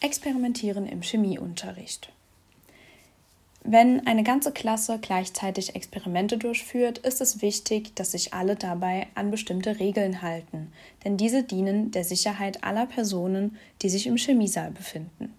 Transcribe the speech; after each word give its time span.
Experimentieren 0.00 0.86
im 0.86 1.02
Chemieunterricht. 1.02 2.12
Wenn 3.64 4.06
eine 4.06 4.22
ganze 4.22 4.52
Klasse 4.52 4.98
gleichzeitig 5.00 5.74
Experimente 5.74 6.38
durchführt, 6.38 6.98
ist 6.98 7.20
es 7.20 7.42
wichtig, 7.42 7.94
dass 7.96 8.12
sich 8.12 8.32
alle 8.32 8.54
dabei 8.54 9.08
an 9.16 9.30
bestimmte 9.32 9.80
Regeln 9.80 10.22
halten, 10.22 10.72
denn 11.04 11.16
diese 11.16 11.42
dienen 11.42 11.90
der 11.90 12.04
Sicherheit 12.04 12.62
aller 12.62 12.86
Personen, 12.86 13.58
die 13.82 13.88
sich 13.88 14.06
im 14.06 14.16
Chemiesaal 14.16 14.70
befinden. 14.70 15.34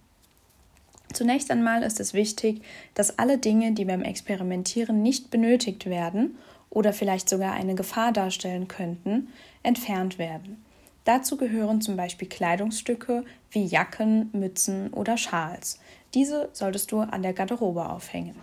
Zunächst 1.13 1.49
einmal 1.49 1.81
ist 1.81 1.99
es 1.99 2.13
wichtig, 2.13 2.61
dass 2.93 3.17
alle 3.17 3.37
Dinge, 3.37 3.71
die 3.71 3.85
beim 3.85 4.03
Experimentieren 4.03 5.01
nicht 5.01 5.31
benötigt 5.31 5.85
werden 5.85 6.37
oder 6.69 6.93
vielleicht 6.93 7.29
sogar 7.29 7.53
eine 7.53 7.75
Gefahr 7.75 8.11
darstellen 8.11 8.67
könnten, 8.67 9.29
entfernt 9.63 10.19
werden. 10.19 10.63
Dazu 11.05 11.37
gehören 11.37 11.81
zum 11.81 11.95
Beispiel 11.95 12.27
Kleidungsstücke 12.27 13.23
wie 13.51 13.65
Jacken, 13.65 14.29
Mützen 14.33 14.93
oder 14.93 15.17
Schals. 15.17 15.79
Diese 16.13 16.49
solltest 16.53 16.91
du 16.91 16.99
an 16.99 17.23
der 17.23 17.33
Garderobe 17.33 17.89
aufhängen. 17.89 18.35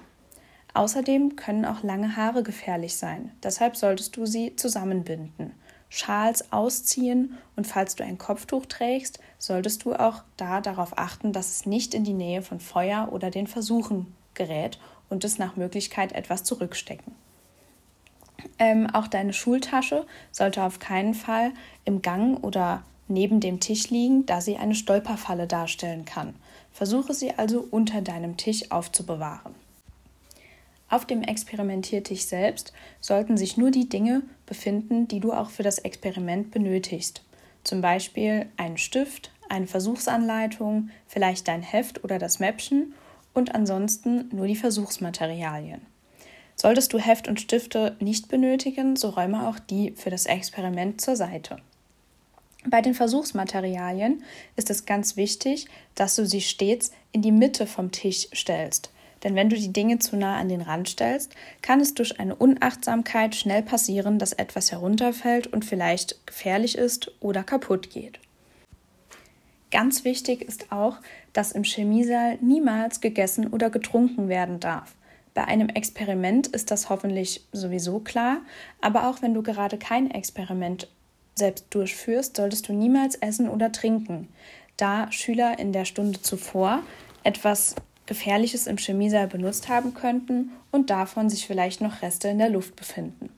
Außerdem 0.74 1.36
können 1.36 1.64
auch 1.64 1.82
lange 1.82 2.16
Haare 2.16 2.42
gefährlich 2.42 2.96
sein, 2.96 3.32
deshalb 3.42 3.76
solltest 3.76 4.16
du 4.16 4.26
sie 4.26 4.56
zusammenbinden. 4.56 5.52
Schals 5.88 6.52
ausziehen 6.52 7.38
und 7.54 7.66
falls 7.66 7.94
du 7.94 8.04
ein 8.04 8.18
Kopftuch 8.18 8.66
trägst, 8.66 9.20
solltest 9.38 9.84
du 9.84 9.94
auch 9.94 10.22
da 10.36 10.60
darauf 10.60 10.98
achten, 10.98 11.32
dass 11.32 11.50
es 11.50 11.66
nicht 11.66 11.94
in 11.94 12.04
die 12.04 12.12
Nähe 12.12 12.42
von 12.42 12.60
Feuer 12.60 13.08
oder 13.12 13.30
den 13.30 13.46
Versuchen 13.46 14.14
gerät 14.34 14.78
und 15.08 15.24
es 15.24 15.38
nach 15.38 15.56
Möglichkeit 15.56 16.12
etwas 16.12 16.44
zurückstecken. 16.44 17.14
Ähm, 18.58 18.88
auch 18.92 19.06
deine 19.06 19.32
Schultasche 19.32 20.06
sollte 20.32 20.62
auf 20.62 20.78
keinen 20.78 21.14
Fall 21.14 21.52
im 21.84 22.02
Gang 22.02 22.42
oder 22.42 22.82
neben 23.08 23.40
dem 23.40 23.60
Tisch 23.60 23.90
liegen, 23.90 24.26
da 24.26 24.40
sie 24.40 24.56
eine 24.56 24.74
Stolperfalle 24.74 25.46
darstellen 25.46 26.04
kann. 26.04 26.34
Versuche 26.72 27.14
sie 27.14 27.32
also 27.32 27.66
unter 27.70 28.02
deinem 28.02 28.36
Tisch 28.36 28.70
aufzubewahren. 28.70 29.54
Auf 30.88 31.04
dem 31.04 31.22
Experimentiertisch 31.22 32.22
selbst 32.22 32.72
sollten 33.00 33.36
sich 33.36 33.56
nur 33.56 33.70
die 33.70 33.88
Dinge 33.88 34.22
befinden, 34.46 35.08
die 35.08 35.20
du 35.20 35.32
auch 35.32 35.50
für 35.50 35.62
das 35.62 35.78
Experiment 35.78 36.52
benötigst. 36.52 37.22
Zum 37.64 37.80
Beispiel 37.80 38.46
ein 38.56 38.78
Stift, 38.78 39.32
eine 39.48 39.66
Versuchsanleitung, 39.66 40.90
vielleicht 41.08 41.48
dein 41.48 41.62
Heft 41.62 42.04
oder 42.04 42.18
das 42.18 42.38
Mäppchen 42.38 42.94
und 43.34 43.54
ansonsten 43.54 44.28
nur 44.32 44.46
die 44.46 44.56
Versuchsmaterialien. 44.56 45.80
Solltest 46.56 46.94
du 46.94 46.98
Heft 46.98 47.28
und 47.28 47.40
Stifte 47.40 47.96
nicht 48.00 48.28
benötigen, 48.28 48.96
so 48.96 49.10
räume 49.10 49.46
auch 49.46 49.58
die 49.58 49.92
für 49.92 50.10
das 50.10 50.24
Experiment 50.24 51.00
zur 51.00 51.14
Seite. 51.14 51.58
Bei 52.68 52.80
den 52.80 52.94
Versuchsmaterialien 52.94 54.24
ist 54.56 54.70
es 54.70 54.86
ganz 54.86 55.16
wichtig, 55.16 55.66
dass 55.94 56.16
du 56.16 56.26
sie 56.26 56.40
stets 56.40 56.90
in 57.12 57.22
die 57.22 57.30
Mitte 57.30 57.66
vom 57.66 57.92
Tisch 57.92 58.26
stellst. 58.34 58.90
Denn 59.22 59.34
wenn 59.34 59.48
du 59.48 59.56
die 59.56 59.72
Dinge 59.72 59.98
zu 59.98 60.16
nah 60.16 60.36
an 60.36 60.48
den 60.48 60.62
Rand 60.62 60.88
stellst, 60.88 61.32
kann 61.62 61.80
es 61.80 61.94
durch 61.94 62.18
eine 62.18 62.34
Unachtsamkeit 62.34 63.36
schnell 63.36 63.62
passieren, 63.62 64.18
dass 64.18 64.32
etwas 64.32 64.72
herunterfällt 64.72 65.46
und 65.46 65.64
vielleicht 65.64 66.26
gefährlich 66.26 66.76
ist 66.76 67.12
oder 67.20 67.44
kaputt 67.44 67.90
geht. 67.90 68.18
Ganz 69.70 70.04
wichtig 70.04 70.42
ist 70.42 70.72
auch, 70.72 70.98
dass 71.32 71.52
im 71.52 71.64
Chemiesaal 71.64 72.38
niemals 72.40 73.00
gegessen 73.00 73.46
oder 73.46 73.70
getrunken 73.70 74.28
werden 74.28 74.58
darf. 74.58 74.95
Bei 75.36 75.44
einem 75.44 75.68
Experiment 75.68 76.46
ist 76.46 76.70
das 76.70 76.88
hoffentlich 76.88 77.46
sowieso 77.52 77.98
klar, 77.98 78.38
aber 78.80 79.06
auch 79.06 79.20
wenn 79.20 79.34
du 79.34 79.42
gerade 79.42 79.76
kein 79.76 80.10
Experiment 80.10 80.88
selbst 81.34 81.66
durchführst, 81.68 82.38
solltest 82.38 82.70
du 82.70 82.72
niemals 82.72 83.16
essen 83.16 83.50
oder 83.50 83.70
trinken, 83.70 84.28
da 84.78 85.12
Schüler 85.12 85.58
in 85.58 85.74
der 85.74 85.84
Stunde 85.84 86.22
zuvor 86.22 86.82
etwas 87.22 87.74
Gefährliches 88.06 88.66
im 88.66 88.78
Chemiesaal 88.78 89.26
benutzt 89.26 89.68
haben 89.68 89.92
könnten 89.92 90.52
und 90.72 90.88
davon 90.88 91.28
sich 91.28 91.46
vielleicht 91.46 91.82
noch 91.82 92.00
Reste 92.00 92.28
in 92.28 92.38
der 92.38 92.48
Luft 92.48 92.74
befinden. 92.74 93.28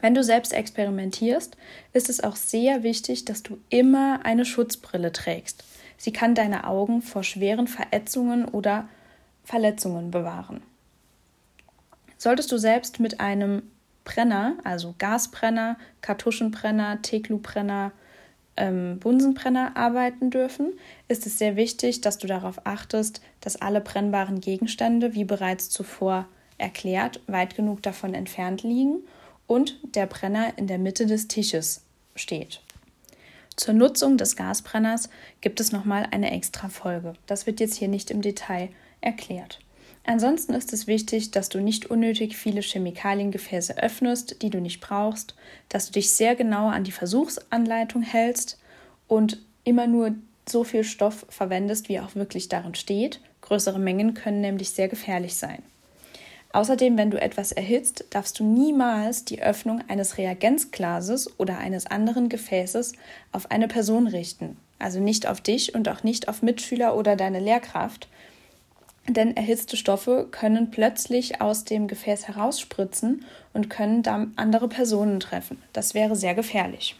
Wenn 0.00 0.14
du 0.14 0.24
selbst 0.24 0.54
experimentierst, 0.54 1.58
ist 1.92 2.08
es 2.08 2.24
auch 2.24 2.36
sehr 2.36 2.82
wichtig, 2.82 3.26
dass 3.26 3.42
du 3.42 3.58
immer 3.68 4.20
eine 4.24 4.46
Schutzbrille 4.46 5.12
trägst. 5.12 5.64
Sie 5.98 6.14
kann 6.14 6.34
deine 6.34 6.66
Augen 6.66 7.02
vor 7.02 7.24
schweren 7.24 7.66
Verätzungen 7.66 8.46
oder 8.46 8.88
Verletzungen 9.44 10.10
bewahren. 10.10 10.62
Solltest 12.18 12.50
du 12.52 12.58
selbst 12.58 13.00
mit 13.00 13.20
einem 13.20 13.62
Brenner, 14.04 14.56
also 14.64 14.94
Gasbrenner, 14.98 15.76
Kartuschenbrenner, 16.00 17.00
Teglubrenner, 17.02 17.92
ähm, 18.56 18.98
Bunsenbrenner 18.98 19.76
arbeiten 19.76 20.30
dürfen, 20.30 20.72
ist 21.06 21.26
es 21.26 21.38
sehr 21.38 21.56
wichtig, 21.56 22.00
dass 22.00 22.18
du 22.18 22.26
darauf 22.26 22.66
achtest, 22.66 23.22
dass 23.40 23.60
alle 23.60 23.80
brennbaren 23.80 24.40
Gegenstände, 24.40 25.14
wie 25.14 25.24
bereits 25.24 25.70
zuvor 25.70 26.26
erklärt, 26.58 27.20
weit 27.28 27.54
genug 27.54 27.82
davon 27.82 28.14
entfernt 28.14 28.64
liegen 28.64 28.98
und 29.46 29.78
der 29.94 30.06
Brenner 30.06 30.58
in 30.58 30.66
der 30.66 30.78
Mitte 30.78 31.06
des 31.06 31.28
Tisches 31.28 31.84
steht. 32.16 32.60
Zur 33.56 33.74
Nutzung 33.74 34.18
des 34.18 34.36
Gasbrenners 34.36 35.08
gibt 35.40 35.60
es 35.60 35.70
nochmal 35.72 36.06
eine 36.10 36.32
extra 36.32 36.68
Folge. 36.68 37.14
Das 37.26 37.46
wird 37.46 37.60
jetzt 37.60 37.76
hier 37.76 37.88
nicht 37.88 38.10
im 38.10 38.22
Detail 38.22 38.70
erklärt. 39.00 39.60
Ansonsten 40.08 40.54
ist 40.54 40.72
es 40.72 40.86
wichtig, 40.86 41.32
dass 41.32 41.50
du 41.50 41.60
nicht 41.60 41.90
unnötig 41.90 42.34
viele 42.34 42.62
Chemikaliengefäße 42.62 43.76
öffnest, 43.76 44.40
die 44.40 44.48
du 44.48 44.58
nicht 44.58 44.80
brauchst, 44.80 45.34
dass 45.68 45.84
du 45.84 45.92
dich 45.92 46.12
sehr 46.12 46.34
genau 46.34 46.68
an 46.68 46.82
die 46.82 46.92
Versuchsanleitung 46.92 48.00
hältst 48.00 48.58
und 49.06 49.38
immer 49.64 49.86
nur 49.86 50.14
so 50.48 50.64
viel 50.64 50.82
Stoff 50.82 51.26
verwendest, 51.28 51.90
wie 51.90 52.00
auch 52.00 52.14
wirklich 52.14 52.48
darin 52.48 52.74
steht. 52.74 53.20
Größere 53.42 53.78
Mengen 53.78 54.14
können 54.14 54.40
nämlich 54.40 54.70
sehr 54.70 54.88
gefährlich 54.88 55.36
sein. 55.36 55.62
Außerdem, 56.54 56.96
wenn 56.96 57.10
du 57.10 57.20
etwas 57.20 57.52
erhitzt, 57.52 58.06
darfst 58.08 58.40
du 58.40 58.44
niemals 58.44 59.26
die 59.26 59.42
Öffnung 59.42 59.82
eines 59.88 60.16
Reagenzglases 60.16 61.38
oder 61.38 61.58
eines 61.58 61.84
anderen 61.84 62.30
Gefäßes 62.30 62.94
auf 63.32 63.50
eine 63.50 63.68
Person 63.68 64.06
richten. 64.06 64.56
Also 64.78 65.00
nicht 65.00 65.26
auf 65.26 65.42
dich 65.42 65.74
und 65.74 65.86
auch 65.86 66.02
nicht 66.02 66.28
auf 66.28 66.40
Mitschüler 66.40 66.96
oder 66.96 67.14
deine 67.14 67.40
Lehrkraft, 67.40 68.08
denn 69.08 69.36
erhitzte 69.36 69.76
Stoffe 69.76 70.28
können 70.30 70.70
plötzlich 70.70 71.40
aus 71.40 71.64
dem 71.64 71.88
Gefäß 71.88 72.28
herausspritzen 72.28 73.24
und 73.52 73.70
können 73.70 74.02
dann 74.02 74.32
andere 74.36 74.68
Personen 74.68 75.20
treffen. 75.20 75.62
Das 75.72 75.94
wäre 75.94 76.16
sehr 76.16 76.34
gefährlich. 76.34 76.96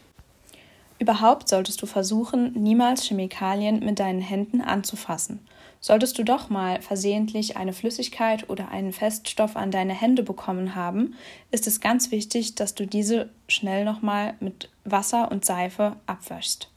Überhaupt 0.99 1.49
solltest 1.49 1.81
du 1.81 1.87
versuchen, 1.87 2.53
niemals 2.55 3.05
Chemikalien 3.05 3.85
mit 3.85 4.01
deinen 4.01 4.21
Händen 4.21 4.61
anzufassen. 4.61 5.41
Solltest 5.81 6.19
du 6.19 6.25
doch 6.25 6.51
mal 6.51 6.83
versehentlich 6.83 7.57
eine 7.57 7.73
Flüssigkeit 7.73 8.51
oder 8.51 8.71
einen 8.71 8.93
Feststoff 8.93 9.57
an 9.57 9.71
deine 9.71 9.95
Hände 9.95 10.25
bekommen 10.25 10.75
haben, 10.75 11.15
ist 11.53 11.69
es 11.69 11.81
ganz 11.81 12.11
wichtig, 12.11 12.57
dass 12.57 12.75
du 12.75 12.85
diese 12.85 13.31
schnell 13.47 13.85
nochmal 13.85 14.35
mit 14.41 14.71
Wasser 14.85 15.31
und 15.31 15.45
Seife 15.45 15.97
abwäschst. 16.07 16.69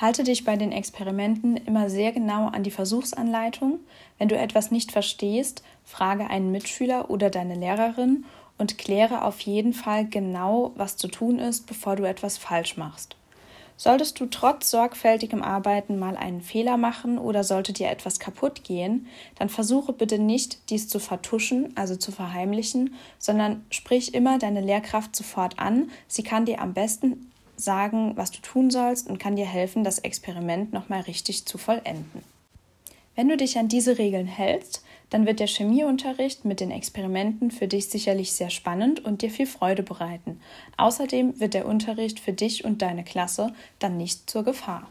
Halte 0.00 0.22
dich 0.22 0.44
bei 0.44 0.56
den 0.56 0.70
Experimenten 0.70 1.56
immer 1.56 1.90
sehr 1.90 2.12
genau 2.12 2.46
an 2.46 2.62
die 2.62 2.70
Versuchsanleitung. 2.70 3.80
Wenn 4.16 4.28
du 4.28 4.38
etwas 4.38 4.70
nicht 4.70 4.92
verstehst, 4.92 5.64
frage 5.84 6.30
einen 6.30 6.52
Mitschüler 6.52 7.10
oder 7.10 7.30
deine 7.30 7.56
Lehrerin 7.56 8.24
und 8.58 8.78
kläre 8.78 9.24
auf 9.24 9.40
jeden 9.40 9.72
Fall 9.72 10.06
genau, 10.06 10.72
was 10.76 10.96
zu 10.96 11.08
tun 11.08 11.40
ist, 11.40 11.66
bevor 11.66 11.96
du 11.96 12.04
etwas 12.04 12.38
falsch 12.38 12.76
machst. 12.76 13.16
Solltest 13.76 14.20
du 14.20 14.26
trotz 14.26 14.70
sorgfältigem 14.70 15.42
Arbeiten 15.42 15.98
mal 15.98 16.16
einen 16.16 16.42
Fehler 16.42 16.76
machen 16.76 17.18
oder 17.18 17.42
sollte 17.42 17.72
dir 17.72 17.88
etwas 17.88 18.20
kaputt 18.20 18.62
gehen, 18.62 19.06
dann 19.36 19.48
versuche 19.48 19.92
bitte 19.92 20.18
nicht, 20.20 20.70
dies 20.70 20.88
zu 20.88 21.00
vertuschen, 21.00 21.76
also 21.76 21.96
zu 21.96 22.12
verheimlichen, 22.12 22.94
sondern 23.18 23.64
sprich 23.70 24.14
immer 24.14 24.38
deine 24.38 24.60
Lehrkraft 24.60 25.14
sofort 25.14 25.58
an. 25.58 25.90
Sie 26.06 26.24
kann 26.24 26.44
dir 26.44 26.60
am 26.60 26.74
besten 26.74 27.30
sagen, 27.58 28.12
was 28.16 28.30
du 28.30 28.40
tun 28.40 28.70
sollst 28.70 29.08
und 29.08 29.18
kann 29.18 29.36
dir 29.36 29.46
helfen, 29.46 29.84
das 29.84 29.98
Experiment 29.98 30.72
nochmal 30.72 31.02
richtig 31.02 31.44
zu 31.44 31.58
vollenden. 31.58 32.22
Wenn 33.14 33.28
du 33.28 33.36
dich 33.36 33.58
an 33.58 33.68
diese 33.68 33.98
Regeln 33.98 34.26
hältst, 34.26 34.84
dann 35.10 35.26
wird 35.26 35.40
der 35.40 35.48
Chemieunterricht 35.48 36.44
mit 36.44 36.60
den 36.60 36.70
Experimenten 36.70 37.50
für 37.50 37.66
dich 37.66 37.88
sicherlich 37.88 38.32
sehr 38.32 38.50
spannend 38.50 39.04
und 39.04 39.22
dir 39.22 39.30
viel 39.30 39.46
Freude 39.46 39.82
bereiten. 39.82 40.40
Außerdem 40.76 41.40
wird 41.40 41.54
der 41.54 41.66
Unterricht 41.66 42.20
für 42.20 42.32
dich 42.32 42.64
und 42.64 42.82
deine 42.82 43.04
Klasse 43.04 43.52
dann 43.78 43.96
nicht 43.96 44.30
zur 44.30 44.44
Gefahr. 44.44 44.88